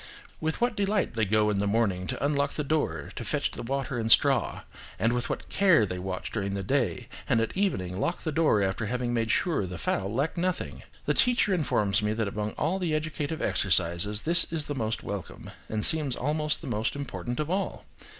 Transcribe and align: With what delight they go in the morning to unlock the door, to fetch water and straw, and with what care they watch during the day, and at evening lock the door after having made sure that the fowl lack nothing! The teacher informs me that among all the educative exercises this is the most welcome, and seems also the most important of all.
With 0.39 0.59
what 0.59 0.75
delight 0.75 1.13
they 1.13 1.25
go 1.25 1.51
in 1.51 1.59
the 1.59 1.67
morning 1.67 2.07
to 2.07 2.25
unlock 2.25 2.53
the 2.53 2.63
door, 2.63 3.11
to 3.15 3.23
fetch 3.23 3.55
water 3.55 3.99
and 3.99 4.11
straw, 4.11 4.61
and 4.97 5.13
with 5.13 5.29
what 5.29 5.47
care 5.47 5.85
they 5.85 5.99
watch 5.99 6.31
during 6.31 6.55
the 6.55 6.63
day, 6.63 7.07
and 7.29 7.39
at 7.39 7.55
evening 7.55 7.99
lock 7.99 8.23
the 8.23 8.31
door 8.31 8.63
after 8.63 8.87
having 8.87 9.13
made 9.13 9.29
sure 9.29 9.61
that 9.61 9.67
the 9.67 9.77
fowl 9.77 10.11
lack 10.11 10.37
nothing! 10.39 10.81
The 11.05 11.13
teacher 11.13 11.53
informs 11.53 12.01
me 12.01 12.13
that 12.13 12.27
among 12.27 12.53
all 12.53 12.79
the 12.79 12.95
educative 12.95 13.43
exercises 13.43 14.23
this 14.23 14.47
is 14.49 14.65
the 14.65 14.73
most 14.73 15.03
welcome, 15.03 15.51
and 15.69 15.85
seems 15.85 16.15
also 16.15 16.57
the 16.59 16.65
most 16.75 16.95
important 16.95 17.39
of 17.39 17.51
all. 17.51 17.85